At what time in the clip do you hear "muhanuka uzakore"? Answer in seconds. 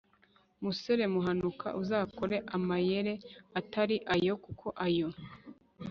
1.13-2.37